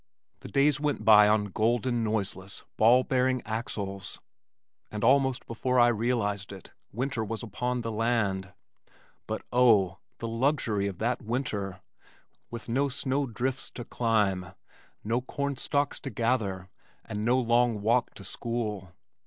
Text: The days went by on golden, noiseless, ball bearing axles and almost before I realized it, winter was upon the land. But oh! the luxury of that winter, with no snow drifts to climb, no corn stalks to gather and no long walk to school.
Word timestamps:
The 0.39 0.47
days 0.47 0.79
went 0.79 1.05
by 1.05 1.27
on 1.27 1.45
golden, 1.51 2.03
noiseless, 2.03 2.63
ball 2.75 3.03
bearing 3.03 3.43
axles 3.45 4.19
and 4.89 5.03
almost 5.03 5.45
before 5.45 5.79
I 5.79 5.89
realized 5.89 6.51
it, 6.51 6.73
winter 6.91 7.23
was 7.23 7.43
upon 7.43 7.81
the 7.81 7.91
land. 7.91 8.51
But 9.27 9.43
oh! 9.53 9.99
the 10.17 10.27
luxury 10.27 10.87
of 10.87 10.97
that 10.97 11.21
winter, 11.21 11.81
with 12.49 12.67
no 12.67 12.89
snow 12.89 13.27
drifts 13.27 13.69
to 13.69 13.85
climb, 13.85 14.53
no 15.03 15.21
corn 15.21 15.57
stalks 15.57 15.99
to 15.99 16.09
gather 16.09 16.71
and 17.05 17.23
no 17.23 17.39
long 17.39 17.79
walk 17.83 18.15
to 18.15 18.23
school. 18.23 18.93